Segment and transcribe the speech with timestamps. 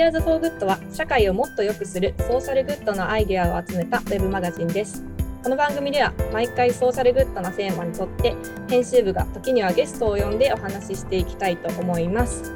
[0.00, 5.04] Ideas for Good は社会をもっと良くするソーシャルグッドのアイデアを集めたウェブマガジンです。
[5.42, 8.34] この番組では毎回ソーシャルグッドなテーマに沿って
[8.70, 12.54] 編集部が時にはゲストを呼んでお話ししていきたいと思います。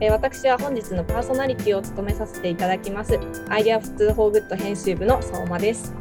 [0.00, 5.94] え私は本日のパーソナリティを務めさせていただきますアイデアフォーグッド編集部の相馬です。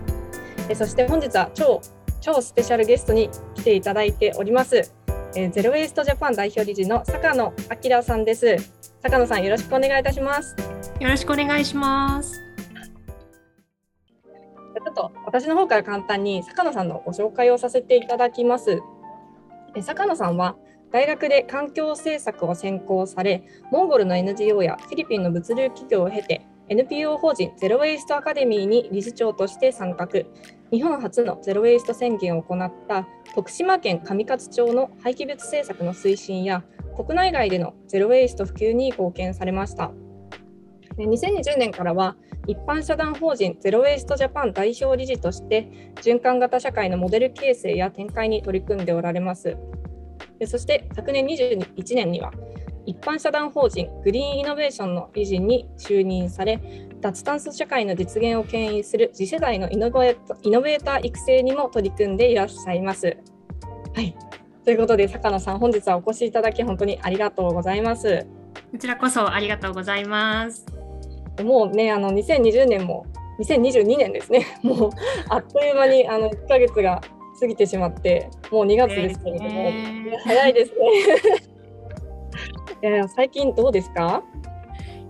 [0.70, 1.82] えそして本日は超
[2.20, 4.92] 超スペシャルゲストに来ていただいております。
[5.32, 8.58] ゼロウェイストジャパン代表理事の坂野明さんです。
[9.00, 10.56] 坂野さんよろしくお願いいたします。
[11.00, 12.34] よろしくお願いします。
[12.34, 18.80] ちょっと私の方から簡単に坂野さんのご紹介をさせていただきます。
[19.82, 20.56] 坂野さんは
[20.92, 30.08] 大学で環境政策を専攻され、モンゴルの NGO やフィリピンの物流企業を経て、NPO 法人ゼロウェイストアカデミーに理事長として参画、
[30.72, 36.64] 日本初のゼロウェイスト宣言を行った徳島県上勝町の廃棄物政策の推進や、
[36.96, 39.92] 国内外でのゼロウェイスト普及に貢献されました。
[40.98, 49.58] 2020年からは一般社団法人ゼロウェイストジャパン代表理事として循環型社会のモデル形成や展開に取り組んでおられます。
[50.46, 52.32] そして昨年21年には
[52.86, 56.60] 一般社団法人グリーンイノベーションの理事に就任され
[57.02, 63.18] 脱炭素社会の実現を牽引する次世代のイノベーター育成にも取り組んでいらっしゃいます。
[63.96, 64.16] はい、
[64.66, 68.26] ということで坂野さん本日はお越しいただき本当にありがとうございます。
[68.72, 70.66] こちらこそありがとうございます。
[71.44, 73.06] もうねあの2020年も
[73.40, 74.90] 2022年ですね もう
[75.30, 77.02] あっという間にあの1ヶ月が
[77.40, 81.49] 過ぎてしまってもう2月ですけれども、えー、早いですね
[82.82, 84.24] いや最近どうですか？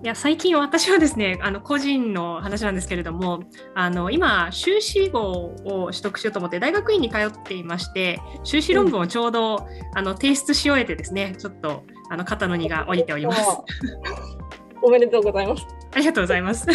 [0.02, 3.42] いや最近私はですねあの個人の話なんですけれども
[3.76, 13.42] あの今修士号を取得しようと思って大学院に通っていまして修士論文をちょうど、うん、あの提出し終えてですねちょっとあの肩の荷が下りております。
[14.82, 15.68] おめでとうございます。
[15.94, 16.66] ありがとうございます。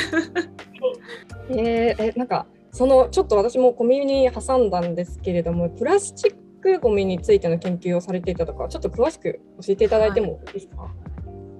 [1.48, 10.90] えー、えなんかそのちょっと私もコミュニ挟んだんですけれどもプラスチックごみについての研究をされていたとかちょっと詳しく教えていただいてもいいですか、はい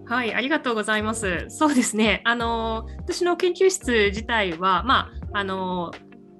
[0.06, 1.46] はい、ありがとうございます。
[1.48, 2.20] そうですね。
[2.24, 5.92] あの私の研究室自体は、まああの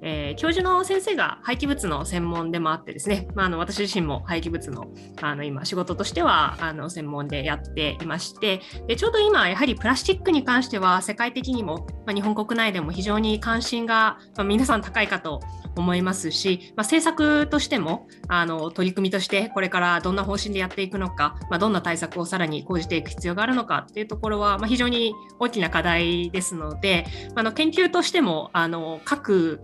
[0.07, 4.87] えー、教授の先生が廃棄物の専門でもあってですね、まあ、あの私自身も廃棄物の
[5.23, 8.61] あの今仕事としてはあの専門でやっていまして。
[8.87, 15.41] でちょうど今やはりプラスチックに関しては世界的にも、まあ、日本国内でも非常に関心が、まあ、皆さん高いかと
[15.77, 29.61] 思いますし、まあ、政策としてもあの取り組みとしてこれからどんな方針でやっていくのか、まあ、どんな対策をさらに講じていく必要があるのかっていうところは、まあ、非常に大きな課題ですのであの研究としてもあの各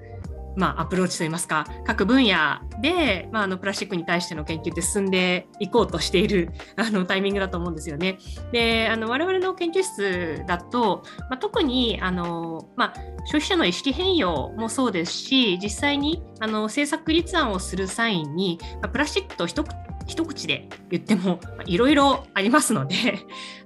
[0.56, 8.18] まあ、アプローチといいますか各分野で、まあ、あのプラスチックに対しての研究って進んでいこうとしているあのタイミングだと思うんですよね。
[8.52, 12.94] であの我々の研究室だと、まあ、特にあの、まあ、
[13.26, 19.64] 消費者の意識変容もそうですし実際にあの政策立案をする際に、まあ、プラスチックと一
[20.06, 22.96] 一口で言ってもいろいろありますので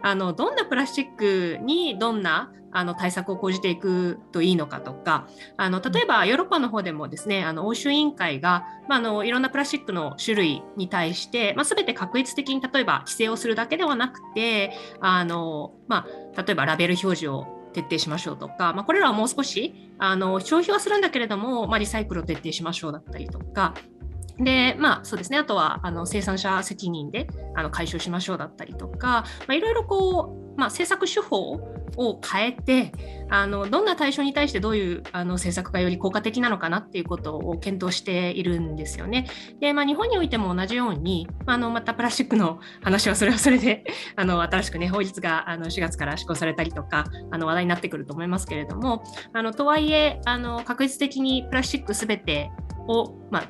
[0.03, 23.75] あのどんなプラスチックにどんなあの対策を講じていくといいのかとかあの例えばヨーロッパの方でもですねあの欧州委員会が、まあ、あのいろんなプラスチックの種類に対して、まあ、全て確率的に例えば規制をするだけではなくてあの、まあ、例えばラベル表示を徹底しましょうとか、まあ、これらはもう少しあの消費はするんだけれども、まあ、リサイクルを徹底しましょうだったりとか
[24.39, 31.61] で、まあそうですね、あとはあの生産者責任であの解消しましょうだったりとか、まあ、いろいろこう、まあ、政策手法
[31.97, 32.93] を変えて
[33.31, 39.29] あのどんな対象に対してどういうあの政策がより効果的なのかなっていうことを検討しているんですよね。
[39.61, 43.85] で、まあ、日本においても同じようにあのまたプラスチックの話はそれはそれで
[44.17, 52.51] あの新しくね法律があの4月から施行されたりとかあの話題になってくると思いますけれどもあのとはいえあの確実的にプラスチックすべて
[52.89, 53.45] を、まあ、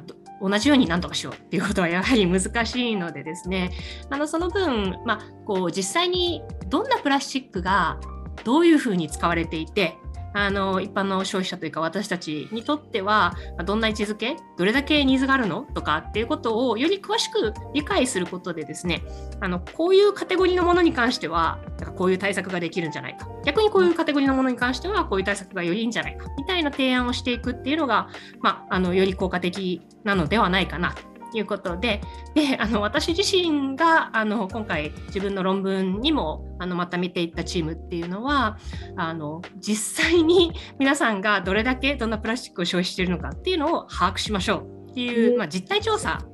[0.49, 3.73] 同じように何とかしようっていうことはやはり難しいのでですね。
[4.11, 7.99] あのその分、まあ、こう実際にどんなプラスチックが
[8.44, 9.96] どういうふうに使われていて
[10.34, 13.34] あの一般の消費者というか私たちにとっては
[13.64, 19.02] どんな位置づけどれだけニーズがあるのとかっていうことをより詳しく理解することでですね
[19.40, 23.28] あのこういうカテゴリーのものに関してはなんかこういう対策ができるんじゃないか。
[23.44, 26.26] 逆にこういうカテゴリーのものに関してはこういう対策がよりいいんじゃないか。
[26.36, 28.08] みたいな提案をしていくっていうのが、
[28.40, 30.94] まあ、あのより効果的なのではないかな
[31.38, 32.00] いうことで
[32.34, 38.58] であの私自身があの今回自分の論文にもあのまた見ていったチームっていうのは
[38.96, 46.25] あの実際に皆さんがどれだけどんなプラスチックを消費しているのかっていうのを把握しましょうっていう、まあ、実態調査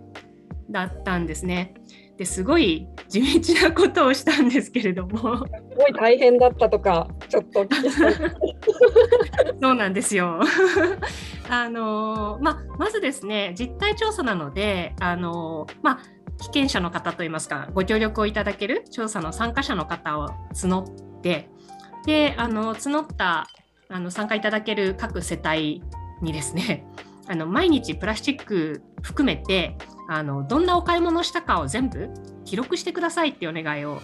[0.70, 1.74] だったんですね。
[2.24, 5.18] すごい地道なことをしたんですけれども。
[5.18, 5.24] す
[5.76, 7.66] ごい大変だったとかちょっと
[9.62, 10.40] そうなんですよ
[11.50, 16.00] あのままずですね実態調査なのであのま
[16.40, 20.84] 被験者の方といいますかご協力をいただける調査の参加者の方を募
[21.18, 21.50] って
[22.06, 23.48] であの募った
[23.88, 25.82] あの参加いただける各世帯
[26.22, 26.86] にですね
[27.26, 29.76] あの毎日プラスチック含めて
[30.08, 32.10] あのどんなお買い物したかを全部
[32.44, 34.00] 記録してくださいってお願いを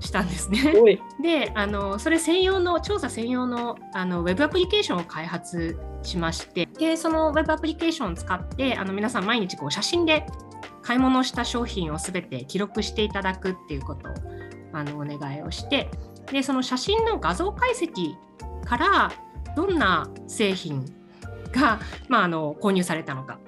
[0.00, 0.98] したんですね。
[1.22, 10.26] であのそれ専用の調査専用のあのウェブアプリケーションを開発しましてでそのウェブアプリケーションを使ってあの皆さん毎日こう写真で
[10.82, 14.14] 買い物した商品を全て記録していただくっていうことを
[14.72, 15.90] あのお願いをして
[16.32, 18.14] でその写真の画像解析
[18.64, 19.12] から
[19.56, 20.86] どんな製品
[21.52, 23.38] が、まあ、あの購入されたのか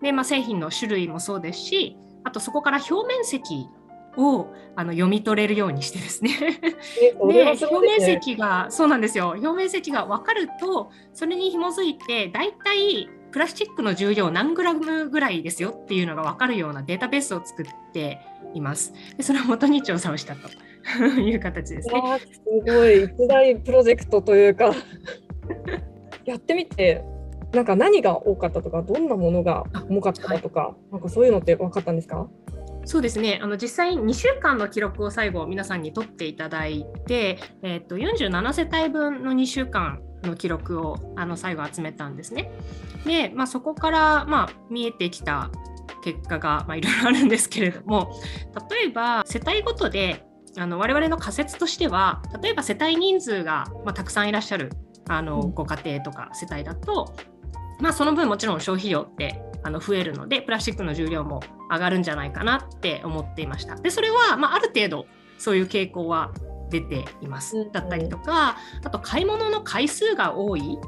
[0.00, 3.68] で、まあ、製品の種類もそうですしあとそこから表面積
[4.18, 6.30] をあの読み取れるようにしてですね。
[7.00, 9.30] で、表面積がそうなんですよ。
[9.30, 18.20] 表面積が分かるとそれに紐づいて大体プラスチックの重量何グラムぐらいですよっていうのが分かるようなデータベースを作って
[18.54, 18.92] います。
[19.16, 22.02] でそれを元に調査をしたという形ですね。
[22.20, 24.72] すごい一大プロジェクトというか。
[26.24, 27.02] やってみて
[27.54, 32.28] なんか何が多かったとかどんなものが重かったかとか、はい、なんかそういうのって分かったんですか？
[32.88, 42.50] そうですねあの実際2週間の記録を最後皆さんに取っていただいて、えー、と47世帯分の2週間の記録をあの最後集めたんですね。
[43.04, 45.50] で、まあ、そこから、まあ、見えてきた
[46.02, 48.10] 結果が、まあ、いろいろあるんですけれども
[48.70, 50.24] 例えば世帯ごとで
[50.56, 54.72] あの我々の仮説としては例えば世帯人数が、まあ、たくさんいらっしゃる
[55.08, 57.14] あのご家庭とか世帯だと、
[57.80, 61.40] まあ、その分もちろん消費量ってあの増えるのでプラスチックの重量も
[61.70, 63.76] 上がるんじゃないかなって思っていました。
[63.76, 65.06] でそれは、まあ、ある程度
[65.38, 66.32] そういう傾向は
[66.70, 67.70] 出ています。
[67.72, 70.78] だったりとかあと買い物の回数が多い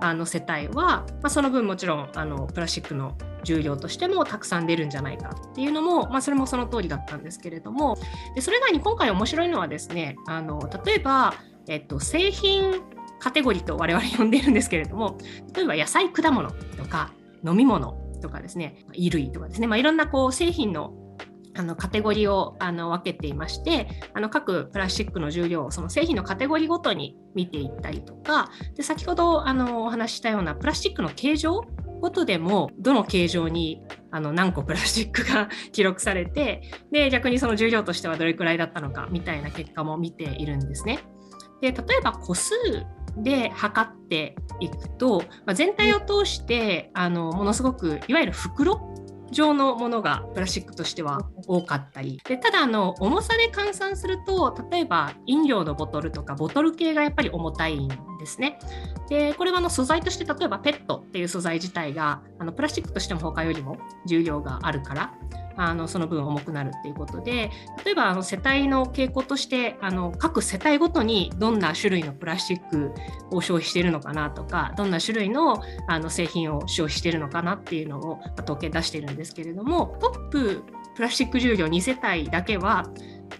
[0.00, 7.96] あの世帯は、まあ、その分もちろんあのプラスチックの重量としてもたくさん出るんじゃないかっていうのも、まあ、それもその通りだったんですけれども
[8.34, 11.34] でそれ以外に今回面白いのはですねあの例えば、
[11.68, 12.82] えっと、製品
[13.18, 15.18] カテゴリーと我々呼んでいるんですけれども
[15.54, 17.12] 例えば野菜果物とか
[17.44, 20.94] 飲み物とかですね衣類とかですね、まあ、いろんなこう製品の
[21.56, 31.62] あのカテゴリーをあの分けていましてあの各プラスチックの重量をその製品のカテゴリーごとに見ていったりとかで先ほどあのお話ししたようなプラスチックの形状
[32.00, 41.00] ごとでもどの形状にあの何個プラスチックが 記録されてで逆にその重量としてはどれくらいだったのかみたいな結果も見ているんですね。
[41.60, 42.54] で例えば個数
[43.16, 48.94] で測っていくと、まあ、全体を通してあのものすごくいわゆる袋
[49.30, 57.88] 状のものがプラスチックとしては多かったりでただあの重さで換算すると例えば飲料のボトルとかボトル系がやっぱり重たいん
[58.18, 58.58] ですね。
[59.08, 65.14] でこれはあの素材として例えばペットっていう素材自体があのプラスチックとしても他よりも重量があるから
[65.56, 67.50] あのその分重くなるっていうことで
[67.84, 72.92] 例えばあの世帯の傾向としてあの各世帯ごとにどんな種類のプラスチック
[73.30, 80.64] を消費しているのかなとかどんな種類のあの製品を消費しているのかなっていうのを統計出してるんですけれどもトップ
[81.00, 82.84] プラスチック重量2世帯だけは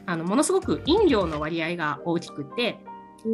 [0.07, 2.79] あのものすごく飲料の割合が大きくて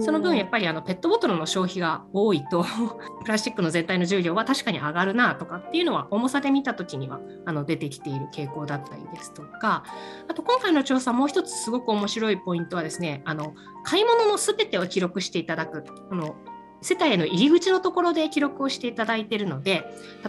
[0.01, 2.67] その分やっぱりあのペットボトルの消費が多いと
[3.23, 9.85] プラスチックの全体の重量は確かに上がるなとかっていうのは重さで見た時にはあの出てきている傾向だったりですとか
[10.27, 13.55] あと今回の調査もう一つすごく面白いポイントはですねあの
[13.85, 16.35] 買い物の全てを記録していただくこの
[16.83, 19.85] 世帯への入り口のところで記録をしていただいているので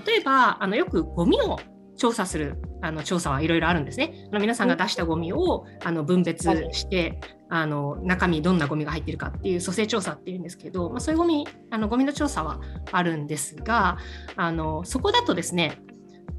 [0.06, 1.58] 例えばあのよくゴミを
[1.98, 4.28] 調査するあの調査はいろいろあるんですね。
[4.32, 12.60] あの皆さんが出したゴミをあの分別して、あの中身どんなゴミが入っているかっていう組成調査っていうんですけど、まあ、そういうゴミあのゴミの調査は
[12.92, 13.98] あるんですが
[14.36, 15.82] あのそこだとですね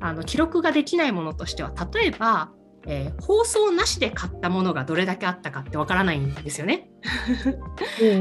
[0.01, 2.51] あの記録ができないものとしては例えば
[2.91, 6.89] えー、放送なしで買ったものがどれだけあったかってわからないんですよね。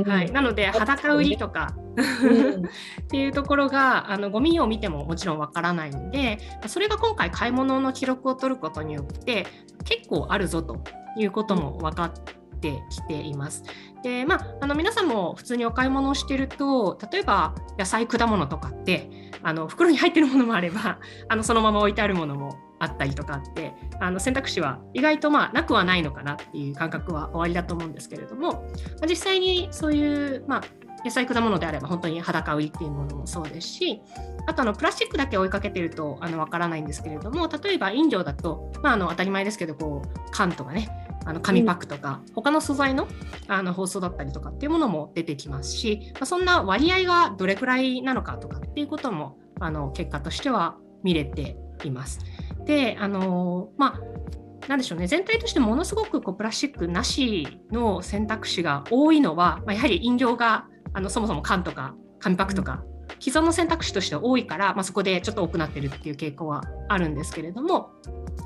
[0.06, 1.74] はい、なので裸売りとか。
[1.98, 9.48] っていうところがあのゴミを見てももちろんわからないのでそれが今回買い物の記録を取ることによって
[9.84, 10.80] 結構あるぞと
[11.18, 12.12] いうことも分かっ
[12.60, 13.64] てきています。
[14.04, 28.66] でまあ、あの皆さんも普通にお買い物をしてると例えば野菜果物とかってあの袋に入ってるものもあればあのそのまま置いてあるものもあったりとかってあの選択肢は意外とまあなくはないのかなっていう感覚は終わりだと思うんですけれども、
[29.02, 30.64] ま、実際にそういう、まあ、
[31.04, 34.02] 野菜果物であれば本当に裸売りっていうものもそうですし
[34.46, 40.90] あとあのプラスチックだけ追いかけてるとあの分からないんですけれども例えば飲料だと、まあ、あの当たり前ですけどこう缶とかね
[41.28, 43.06] あの紙パックとか、他の素材の
[43.50, 52.20] あの包装だったりとかっていうものも出てきますし、まあ、そんな割合がどれくらいなのかとかっていうこともあの結果としては見れています。
[52.66, 55.08] であのまあなんでしょうね。
[55.08, 62.84] 全体としてものすごくこうプラスチックなしの選択肢が多いのは、まあ、やはり飲料があのそもそも缶とか紙パックとか、
[63.20, 67.92] 既存の選択肢として多いから、まあ、そこでちょっと多くなってるっていう傾向はあるんですけれども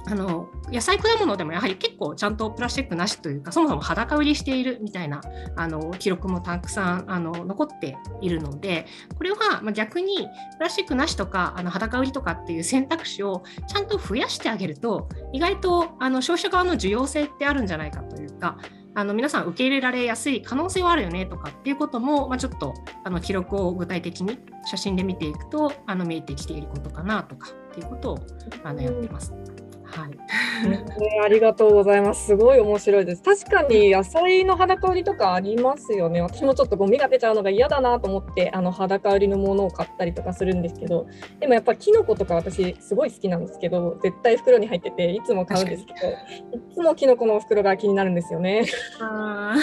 [0.08, 5.22] あの野菜果物でもやはり結構ちゃんとプラスチックなしというかそもそも裸売りしているみたいな
[5.56, 18.58] あの記録もたくさんあの残っているのでこれは逆にプラスチックなしとかあの裸売りとかっていう選択肢をちゃんと増やしてあげると意外とあの消費者側の需要性ってあるんじゃないかというか
[18.94, 27.50] あの皆さん受け入れられやすい可能性はあるよねとかっていうことも、まあ、ちょっとあの記録を具体的に写真で見ていくとあの見えてきていることかなとか。
[27.72, 28.20] っていうことを
[28.64, 29.34] あのやってます。
[29.92, 30.12] はい、
[31.22, 32.28] ありがとうございます。
[32.28, 33.24] すごい面白いです。
[33.24, 36.22] 確かに野菜の裸売りとかありますよね。
[36.22, 41.08] 私もちょっとゴミが出ちゃうのが嫌だなと思ってあの裸売りのものを買ったりとかするんですけど、
[41.42, 46.08] でもやっぱキノコとか私すごい好きなんですけど、絶対袋に入ってていつも買うんですけど、
[46.58, 48.66] いつもキノコの袋が気になるんですよね。
[49.02, 49.56] あ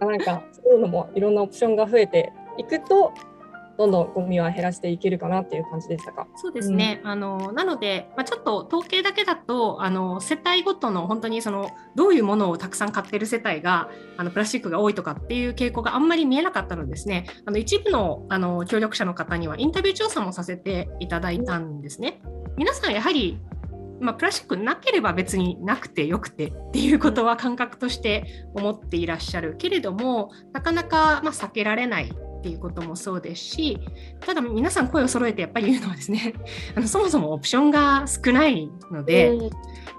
[0.04, 3.12] なんかそういうのもいろんなオプションが増えていくと
[3.78, 6.26] どんどんゴミは減らしていけるかなっていう感じでしたか？
[6.36, 7.00] そうですね。
[7.04, 17.26] うん、あのなので、まあ、ちょっと統計だけだとあの世帯ごとの本当にそのどういうものをたくさん買ってる世帯があのプラスチックが多いとかっていう傾向があんまり見えなかったのですね。
[17.46, 22.20] あの一部のあの協力者の方にはインタビュー調査もさせていただいたんですね。
[22.56, 23.38] 皆さんやはり
[24.00, 33.78] まあ、プラスチックなければ別になくてよくてっていうことは感覚として思っていらっしゃるけれどもなかなかま避けられないっていうこともそうですし
[34.20, 36.34] ただ皆さん声を揃えてやっぱり言うのはですね
[36.76, 39.48] あのそもそもオプションが少ないので、うん、や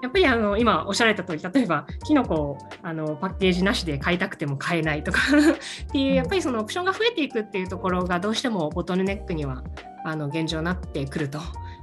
[0.08, 9.62] っぱりあの今おっしゃられた通り例えばキノコをあのパッケージなしで買いたくても買えないとか っていうやっぱりそのオプションが増えていくっていうところがどうしてもボトルネックには
[10.04, 11.38] あの現状になってくると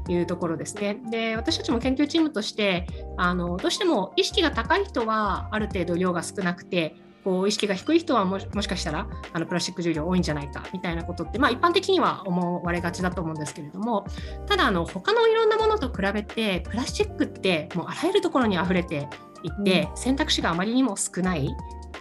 [0.09, 0.97] いうところですね。
[1.11, 2.87] で私たちも研究チームとして
[3.17, 14.05] あのどうしても意識が高い人はある程度量が少なくてこう意識が低い人はもしかしたらあのプラスチック重量多いんじゃないかみたいなことって、まあ、一般的には思われがちだと思うんですけれども
[14.47, 19.07] ただあの他のいろんなものと比べてプラスチックってもうあらゆるところに溢れて
[19.43, 21.55] いて、選択肢があまりにも少ない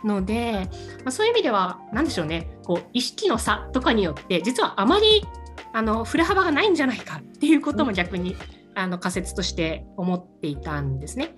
[0.05, 0.69] ので、
[1.05, 5.25] まあ、そういう意味では何でしょうねこう意識の差とかによって実はあまり
[5.73, 8.37] あの振れ幅がないんじゃないかっていうことも逆に、
[8.75, 11.35] あの仮説として思っていたんですね。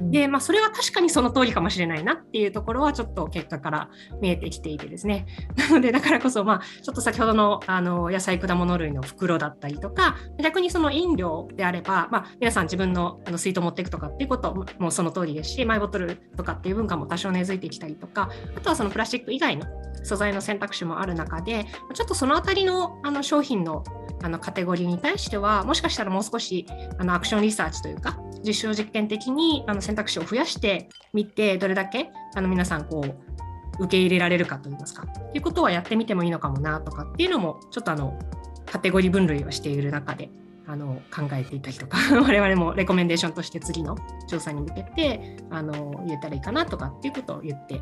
[0.00, 3.90] で、まあ、それは確かにその通りかもしれないなっていうところはちょっと結果から
[4.20, 5.26] 見えてきていてですね。
[5.56, 19.66] なので、だからこそ、まあ、ちょっと先ほどのあの野菜果物類の袋だったりとか、逆にその飲料であれば、まあ、皆さん自分のあの水筒持っていくとかっていうこともその通りですし、マイボトルとかっていう文化も多少根付いてきたりとか、あとはそのプラスチック以外の
[20.02, 23.84] 素材の選択肢もある中で、ちょっとそのあたりのあの商品の
[24.20, 26.66] あのカテゴリーに対しては、もしかしたらもう少し
[26.98, 38.18] あのアクションリサーチというか、実証実験的にあの選択肢を増やしてみて、どれだけあの皆さんこう受け入れられるかといいますか、っていうことはやってみてもいいのかもなとかっていうのも、ちょっとあの
[38.66, 40.28] カテゴリー分類をしている中で
[40.66, 47.80] あの考えていたりとか 我々もレコメンデーションとして次の調査に向けてあの言えたらいいかなとかっていうことを言って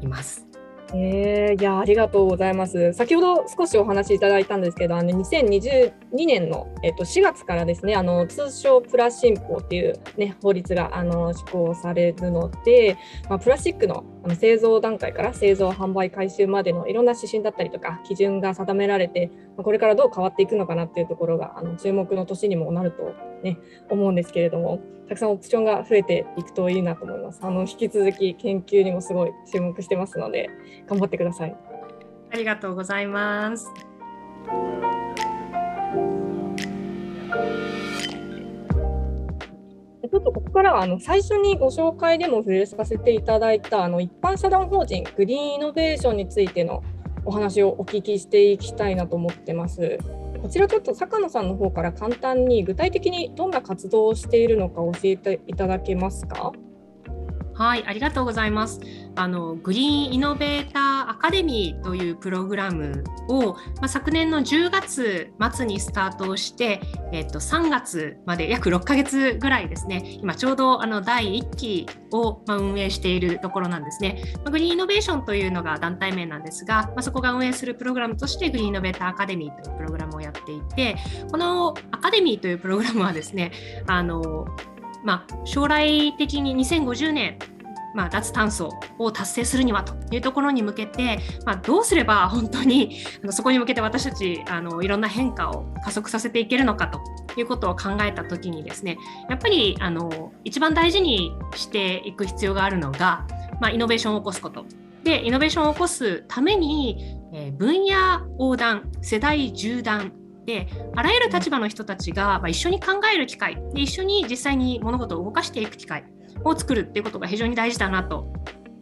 [0.00, 0.49] います。
[0.94, 2.92] えー、いやありがとうございます。
[2.92, 5.92] 先ほど少しお話しいただいたんですけど、あの2022
[6.26, 12.96] 年の、えっと、4月からですね、あの通称プラ新法っていう、ね、法律があの施行されるので、
[13.28, 23.58] まあ、プラスチックのあの製造段階から製造、販売、回収までのいろんな指針だったりとか、基準が定められて、これからどう変わっていくのかなっていうところがあの注目の年にもなると、ね、
[23.88, 27.40] 思うんですけれども、たくさんオプションが増えていくといいなと思います。
[27.42, 30.50] あの引き続き研究にもすごい注目してますので、
[30.86, 31.56] 頑張ってください。
[32.32, 33.66] ありがとうございます。
[40.10, 46.82] ちょっとここからはあの最初にご紹介でも触れさせていただいたあの一般社団法人グリーンイノベーションについての
[47.24, 49.98] お話をお聞きしていきたいなと思ってます。
[50.42, 56.52] こちらちょっと坂野さんの方から簡単に具体的にどんな活動をしているのか教えていただけますか？
[57.60, 58.80] はい、ありがとうございます。
[59.16, 66.80] あのグリーンイノベーターアカデミーというプログラムを、まあ、昨年の10月末にスタートして、
[67.12, 74.22] えっと、3月まで約6ヶ月ぐらいですね、今ちょうどあの第1期を、まあ、運営しているところなんですね。
[74.36, 80.96] まあ、グリーンイノベーションというのが団体名なんですが、まあ、そこが運営するプログラムとしてグリーンイノベーターアカデミーというプログラムをやっていて、
[81.30, 83.52] このアカデミーというプログラムはですね、
[83.86, 84.46] あの
[85.04, 87.38] まあ、将来的に2050年
[87.94, 97.00] まあ、脱炭素を達成するにはというところに向けて、まあ、どうすれば本当にそこに向けて私たちあのいろんな変化を加速させていけるのかと
[97.38, 98.96] いうことを考えた時にですね
[99.28, 103.26] やっぱりあの一番大事にしていく必要があるのが、
[103.60, 104.64] まあ、イノベーションを起こすこと。
[105.02, 110.12] でイノベーションを起こすために、えー、分野横断世代縦断
[110.46, 110.66] で
[110.96, 116.04] あらゆる立場の人たちが、一緒に考える機会で一緒に実際に物事を動かしていく機会
[116.44, 118.32] を作るっていうことが非常に大事だなと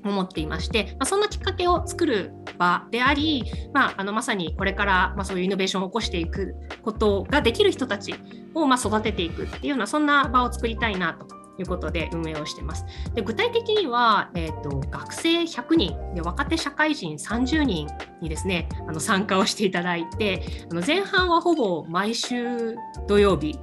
[0.04, 8.14] 思っていまして、まあ、そんなきっかけを作る場であり、まあ、あのまさにこれから、まあ、そういうイノベーションを起こしていくことができる人たち
[8.54, 12.84] を、ま、育てていくっていうようなそんな場を作りたいなということで運営をしてます。
[13.14, 17.86] で具体的には、えーと、学生100人で若手社会人30人
[18.20, 23.58] にですねあの参加をしていただいてあの前半はほぼ毎週土曜日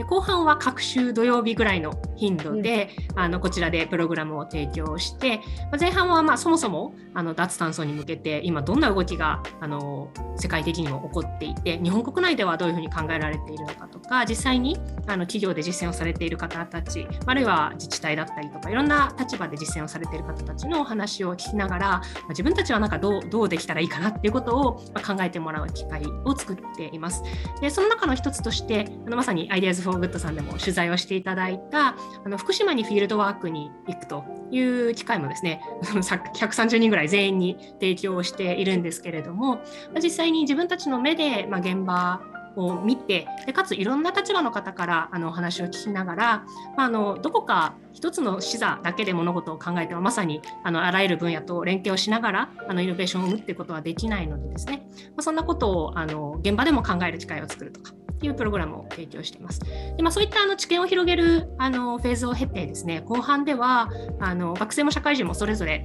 [0.00, 24.72] で後半は各週土曜日ぐらいの頻度で、うん、あのこちらでプログラムを提供して、まあ、前半はまあそもそもあの脱炭素に向けて今どんな動きがあの世界的にも起こっていて日本国内ではどういうふうに考えられているのかとか実際にあの企業で実践をされている方たちあるいは自治体だったりとかいろんな立場で実践をされている方たちのお話を聞きながら、まあ、自分たちはなんかどうどうできたらいいかなっていうことを
[25.06, 27.22] 考えてもらう機会を作っています。
[27.60, 39.60] でその中の一つとしてあのまさに Ideas for Good さんでも取材をしていただいたあの福島にフィールドワークに行くという機会もですね 130人ぐらい全員に提供しているんですけれども
[40.02, 42.20] 実際に自分たちの目で、まあ、現場
[42.56, 46.44] を見てでかついろんな立場の方からあのお話を聞きながら、
[46.76, 59.60] まあ、あのどこか一つの視座だけで物事を考えてはまさにあのあらゆる分野と連携をしながらあのイノベーションを生むってことはできないのでですね、まあ、そんなことをあの現場でも考える機会を作るとかっていうプログラムを提供しています。
[59.96, 63.88] でまあ、そういったあの知見を広げるあのフェーズを経てですね後半では
[64.20, 65.84] あの学生も社会人もそれぞれ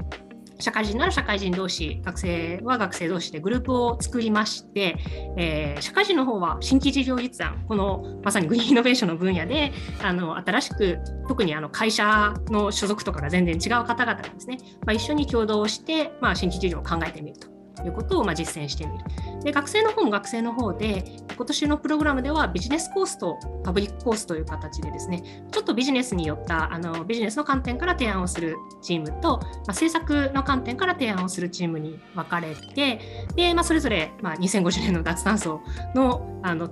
[0.59, 4.97] 社会人なら社会人同士、学生は学生同士でグループを作りまして、
[5.37, 17.54] えー、社会人の方は新規事業実案、このまさにグリーンイノベーションの分野で、あの新しく、特にあの会社の所属とかが全然違う方々がですね、まあ、一緒に共同して、まあ、新規事業を考えてみると。
[17.83, 19.03] いうことをま実践してみる。
[19.43, 21.03] で学生の方も学生の方で
[21.35, 35.61] 今年のプログラムではビジネスコースとパブリックコースという形でですねちょっとビジネスによったあのビジネスの観点から提案をするチームと、まあ、政策の観点から提案をするチームに分かれてで、まあ、それぞれ、ま、2050年の脱炭素
[35.93, 36.69] のあの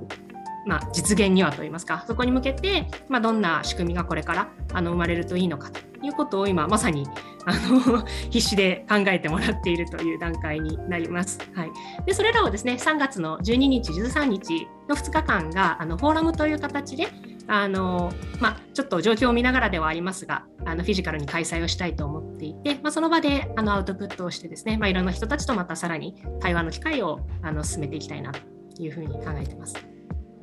[0.65, 7.08] まあ、実現にはといいますかそこに向けて、まあ、どんな仕組みがこれからあの生まれるといいのかということを今まさに
[7.45, 11.39] あの 必死で考えてもらっているという段階になります。
[11.54, 11.71] はい、
[12.06, 17.08] でそれらをですね3月の12日13日の2日間があのフォーラムという形で
[17.47, 28.39] あの、まあ、ちょっと状況を見ながらではありますがあのフィジカルに開催をしたいと思っていて、まあ、その場であのアウトプットをしてですね、まあ、いろんな人たちとまたさらに対話の機会をあの進めていきたいなと
[28.82, 29.93] いうふうに考えています。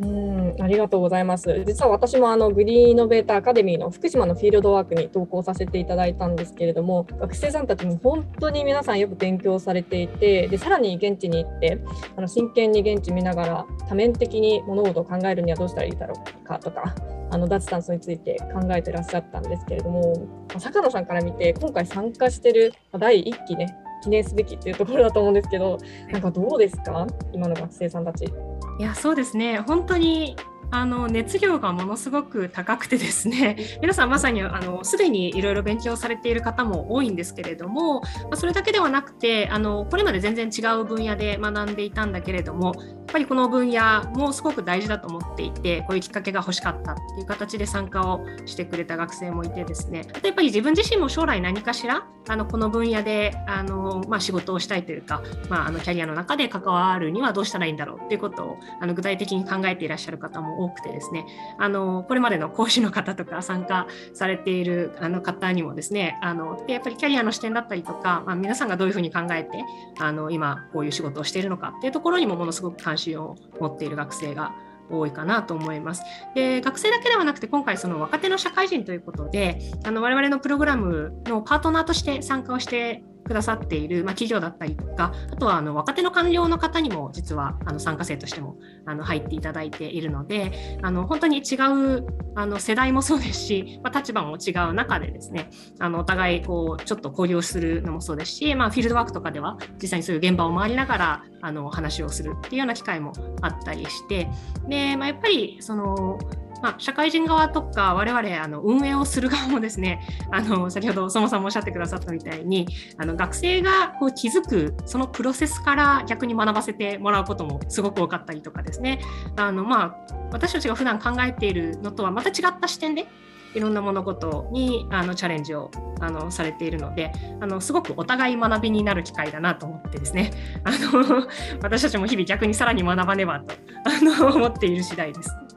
[0.03, 1.63] うんありがとうございます。
[1.67, 11.79] 実は私もあのグリーンイノベーターアカデミーの福島のフィールドワークに投稿させていただいたんですけれども、学生さんたちも本当に皆さんよく勉強されていて、でさらに現地に行って
[12.17, 16.95] あの真剣に現地見ながら多面的に物事を考えるにはどうしたらいいだろうかとか、
[17.31, 20.27] あの脱炭素について考えてらっしゃったんですけれども、
[20.59, 25.79] 坂野さんから見て今回参加してる第1期ね記念すべきっていうところだと思うんですけど、
[26.11, 27.07] なんかどうですか？
[27.33, 28.25] 今の学生さんたち。
[28.25, 29.59] いやそうですね。
[29.59, 30.37] 本当に
[30.73, 33.57] あの熱量がものすごく高くてですね。
[33.83, 42.73] 皆さんまさにあのすでにいろいろ勉強されている方も多いんですけれども、まあ、それだけではなくてあのこれまで全然違う分野で学んでいたんだけれども
[43.11, 50.07] っぱりこの分野もすごく大事だと思っていてこういうきっかけが欲しかったっていう形で参加をしてくれた学生もいてですね。
[50.15, 61.27] あとやっぱり自分自身も将来何かしらあのこの分野であの、まあ、仕事をしたいというか、まあ、あのキャリアの中で関わるにはどうしたらいいんだろうっていうことをあの具体的に考えていらっしゃる方も多くてですね。
[61.59, 69.65] あのこれまでの講師の方とか参加されているあの方にもですねあのでやっぱりキャリアの視点だったりとか、まあ、皆さんがどういうふうに考えて
[69.99, 74.55] あの今こういう仕事をしているのかっていうところにもものすごく関心を持っている学生が
[74.91, 76.03] 多いかなと思います。
[76.35, 103.13] で学生だけではなくて今回その若手の社会人ということであの我々のプログラムのパートナーとして参加をしてくださっている、まあ、企業だったりとか、あとはあの若手の官僚の方にも実はあの参加生としてもあの入っていただいているので、あの本当に違うあの世代もそうですし、まあ、立場も違う中でですね、あのお互いこうちょっと交流をするのもそうですし、まあ、フィールドワークとかでは実際にそういう現場を回りながらあの話をするっていうような機会も
[103.43, 104.29] あったりして、
[104.69, 106.19] でまあ、やっぱりその
[106.63, 112.67] まあ、社会人側とか我々あの運営をする側もですね あの先ほどそもさんもおっしゃってくださったみたいに
[112.99, 119.01] あの学生がこう気づくそのプロセスから逆に学ばせてもらうこともすごく多かったりとかですね
[119.37, 123.07] あの、まあ、私たちが普段考えているのとはまた違った視点で
[123.55, 125.71] いろんな物事にあのチャレンジを
[126.01, 130.31] あのされているのであのすごくお互い学びになる機会だなと思ってですね
[130.65, 131.27] あの
[131.63, 135.50] 私たちも日々逆にさらに学ばねばとあの思っている次第です。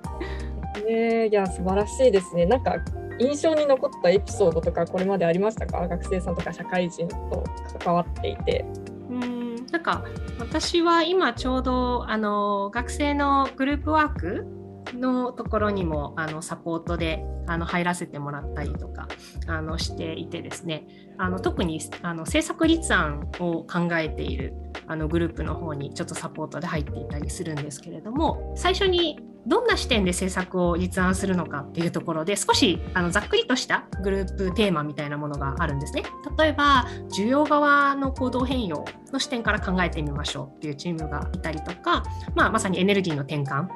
[0.87, 2.45] えー、いや素晴らしいですね。
[2.45, 2.77] なんか
[3.19, 5.87] 印象に残ったエピソードとかこれまでありましたか？
[5.87, 7.43] 学生さんとか社会人と
[7.79, 8.65] 関わっていて。
[9.09, 10.03] うんなんか
[10.39, 14.45] 私は今ちょうどあの学生のグループワーク
[14.93, 19.07] のところにもあのサポートであの入らせてもらったりとか
[19.47, 20.85] あのしていてですね
[21.17, 24.53] あの特にあの制作立案を考えている
[24.85, 36.03] あのグループの方にちょっとサポートで入っていたりするんですけれども最初にどんな視点で制作を立案するのかっていうところで少しあのざっくりとしたグループテーマみたいなものがあるんですね。
[36.37, 42.03] 例えば需要側の行動変容の視点から考えてみましょうっていうチームがいたりとか、
[42.35, 43.67] まあ、まさにエネルギーの転換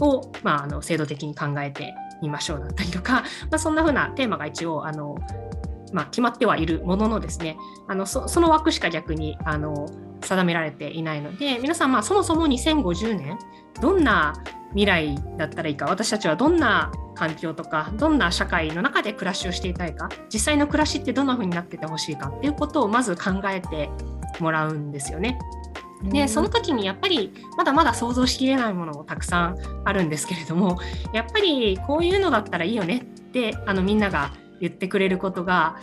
[0.00, 5.16] を、まあ、あの制度的に考えてみましょうだったりとか、 まあ、そんな風なテーマが一応あの、
[5.92, 7.58] まあ、決まってはいるもののですね
[7.88, 9.86] あのその枠しか逆にあの
[10.20, 13.38] 定められていないので皆さんまあそもそも2050年
[13.80, 14.34] どんな
[14.70, 23.90] 未来だったらいいか私たちはどんな環境とかどんな社会の中で暮らしをしていたいか実際の暮らしってどんな風になっててほしいかっていうことをまず考えて
[24.38, 25.38] もらうんですよね。
[26.04, 30.78] でその時にやっぱりまだまだ想像しきれないものもたくさんあるんですけれども
[31.14, 33.00] やっぱりこういうのだったらいいよねっ
[33.30, 35.78] てあのみんなが言ってくれることが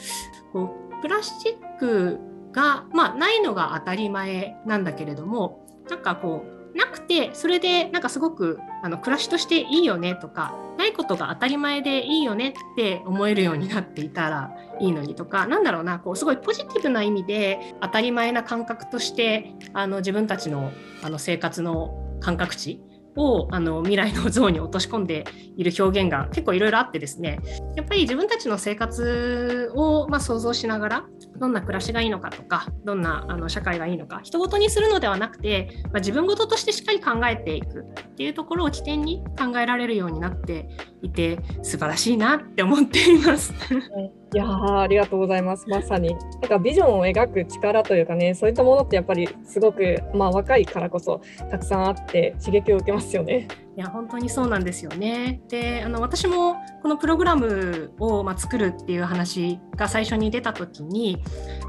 [0.51, 2.19] こうプラスチック
[2.53, 20.71] が、まあ、ないのが当たり前なんだけれどもなんかこうなくてそれでなんかすごくあの暮らしとしていいよねとかないことが当たり前でいいよねって思えるようになっていたらいいのにとかなんだろうなこうすごいポジティブな意味で当たり前な感覚としてあの自分たちの
[21.03, 22.81] あの生活の感覚値
[23.15, 27.39] をあの未来の像に落とし込んでいる表現が結構いろいろあってですね
[27.75, 31.05] やっぱり自分たちの生活をま想像しながら
[31.43, 40.69] どんな暮らしがいいのかとかどんなあの社会がいいのか人ごとにするのではなくて、まあ、自分ごととしてしっかり考えていくっていうところを起点に考えられるようになって
[41.01, 43.53] いて素晴らしいなって思っています。
[44.33, 45.69] いやありがとうございます。
[45.69, 46.15] まさに。
[46.15, 53.47] なんかビジョンを描く力というかね、そういったものってやっぱりすごく、まあ、若いからこそたくさんあって刺激を受けますよね。
[53.75, 55.41] いや本当にそうなんですよね。
[55.49, 61.23] であの私もこのプログラムを、まあ、作るっていう話が最初に出た時に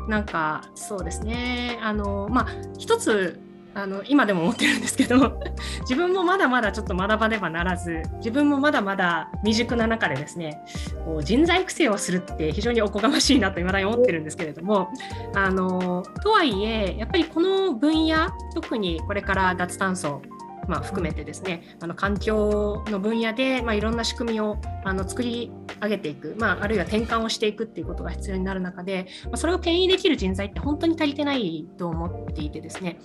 [0.08, 2.46] なんかそうですねあのまあ
[2.78, 3.40] 一つ
[3.74, 5.40] あの今でも思ってるんですけど
[5.82, 10.62] 自分もまだまだちょっと学ばねばならず自分もまだまだ未熟な中でですね
[11.04, 14.90] こう人材育成をするって非常におこがましいなと未だに思ってるんですけれども
[15.34, 20.22] あのとはいえやっぱりこの分野特にこれから脱炭素
[20.68, 25.50] まあ、含めてですねあの環境の分野で、まあ、いろんな仕組みをあの作り
[25.82, 32.98] 上げていく、まあ、あるいは転換をしていくっていうことが必要になる中で、まあ、それを牽引できる人材って本当に足りてないと思っていてですね。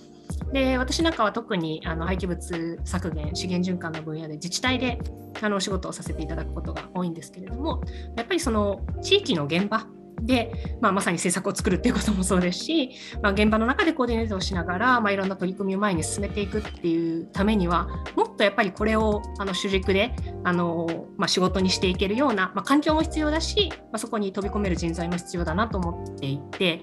[0.52, 4.98] で私なんかは特にあの廃棄物削減資源循環の分野で自治体で
[5.40, 7.82] あのお仕事をさせていただくことが多いんですけれども
[8.16, 9.86] やっぱりその地域の現場
[10.22, 12.90] で、まあ、まさに政策を作るっていうこともそうですし、
[13.22, 26.82] まあ、現場の中でコーディネートをしながら、まあ、いろんな取り組みを前に進めていくっていうためにはもっとやっぱりこれをあの主軸であの、まあ、仕事にしていけるような、まあ、環境も必要だし、まあ、そこに飛び込める人材も必要だなと思っていて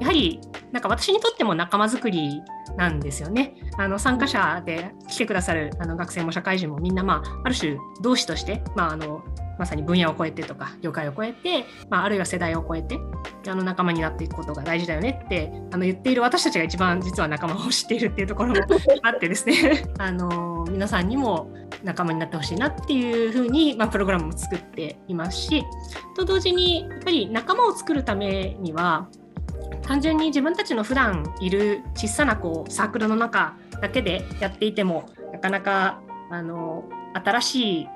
[0.00, 0.40] やはり
[0.72, 2.42] なんか私にとっても仲間づくり
[2.76, 3.54] なんですよね。
[3.76, 9.24] あの参加者で来てくださるあの学生も社会人もみんな、まあ、ある種同志として、まあ、あの
[9.60, 12.98] まさに分野を超えてとか業界を超えて、まあ、あるいは世代を超えて
[13.46, 18.56] あの仲間になっていくことが大事だよねってあの言っている私たちが一番実は仲間を知っているっていうところも
[19.02, 19.84] あってですね。
[20.00, 21.52] あの皆さんにも
[21.84, 25.62] 仲間になってほしいなっていうふうに、まあ、プログラムも作っていますし
[26.16, 29.08] と同時にやっぱり仲間を作るためには
[29.82, 37.88] 単純に自分たちの普段いる小さなこうサークルの中だけでやっていてもなかなかあの新しい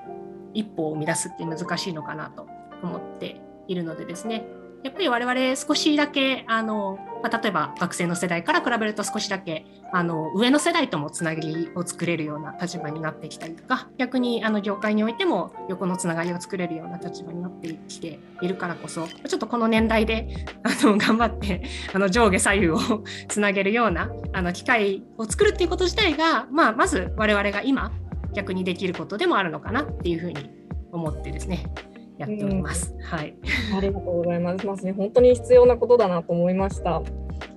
[0.54, 2.46] 一歩を生み出すって難しいのかなと
[2.82, 4.46] 思っているのでですね。
[4.84, 9.64] やっぱり我々少しだけあの、まあ、例えば学生の世代から比べると少しだけ
[9.94, 20.28] あの上の世代ともつながりを作れるような立場になってきたりとか逆にあの業界においても横のつながりを作れるような立場になってきているからこそちょっとこの年代で
[20.62, 21.62] あの頑張って
[21.94, 22.78] あの上下左右を
[23.28, 27.90] つなげるようなあの機会を作るっていうこと自体が、まあ、まず我々が今
[28.34, 30.50] 逆にできることでもあるのかなっていうふうに
[30.92, 31.64] 思ってですね
[32.18, 32.94] やっております。
[33.02, 33.34] はい。
[33.76, 34.66] ありがとうございます。
[34.66, 37.02] まね、本当に必要なことだなと思いました。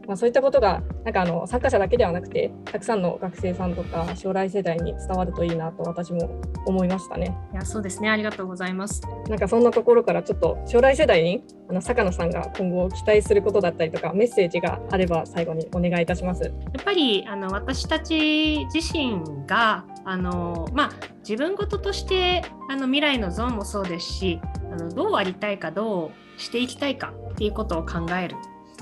[0.07, 7.37] まあ、そういったことがなんかあの参加者だけではなくてたくさんの学生さんとか将来世代に伝わるといいなと私も思いましたね。
[7.53, 9.01] いやそうですねありがとうございます。
[9.27, 16.43] なんかそんなところからちょっと将来世代にあの坂野さんが今後期待することだったりとかメッセージがあれば最後にお願いいたします。
[16.43, 20.89] やっぱりあの私たち自身があのまあ、
[21.19, 24.39] 自分事としてあの未来のゾーンもそうですし
[24.71, 28.37] あのどうありたいかどうしていきたいかっていうことを考える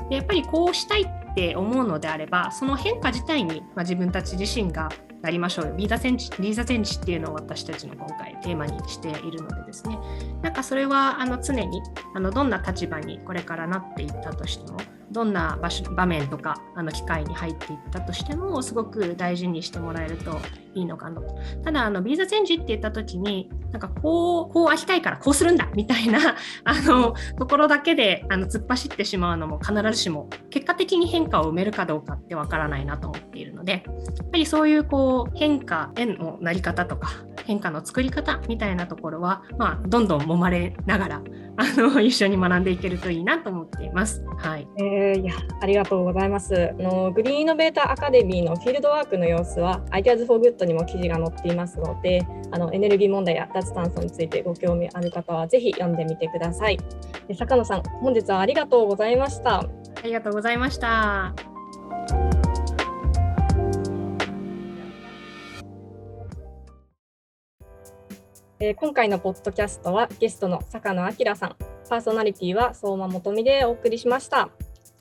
[0.10, 4.90] でやっぱりこうしたいって思うのであればその変化自体に、まあ、自分たち自身が
[5.22, 5.74] なりましょうよ。
[5.76, 9.98] リーザ戦地ビーザ戦地っていうのを私たちの今回テーマにしているのでですね。
[10.44, 11.82] なんかそれはあの常に
[12.14, 14.78] あのどんな立場にこれからなっていったとしても
[15.16, 20.42] どんな場所場面とかあの機会に入っていったとしてもすごく大事にしてもらえると
[20.74, 21.40] いいのかなと。
[21.64, 37.10] ただあのビーザチェンジって言った時になんかこうこうありたいからこうするんだみたいな あのところだけであの突っ走ってしまうのも必ずしも結果的に変化を埋めるかどうかってわからないなと思っているのでやっぱりそういうこう変化へのなり方とか
[37.46, 41.22] 変化の作り方みたいなところは、まあ、どんどん揉まれながら
[41.58, 44.26] あの一緒に学んでいけるといいなと思っています。
[44.38, 46.74] はい、えー、いやありがとうございます。
[46.80, 56.80] あのグリーンイノベーターアカデミーのフィールドワークの様子は Ideas for Good にも記事が載っていますのであのエネルギー問題や脱炭素についてご興味ある方はぜひ読んでみてください。
[57.38, 59.60] 坂野さん本日はありがとうございました。
[59.60, 59.68] あ
[60.04, 61.34] りがとうございました。
[68.58, 71.56] えー、今回のポッドキャストはゲストの坂野明さん、
[71.90, 74.50] パーソナリティは相馬元美でお送りしました。